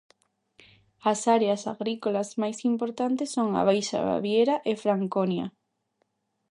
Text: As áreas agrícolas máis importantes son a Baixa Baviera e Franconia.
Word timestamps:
As 1.11 1.19
áreas 1.35 1.61
agrícolas 1.73 2.29
máis 2.41 2.57
importantes 2.71 3.29
son 3.35 3.49
a 3.53 3.61
Baixa 3.69 3.99
Baviera 4.09 4.55
e 4.69 4.71
Franconia. 4.83 5.45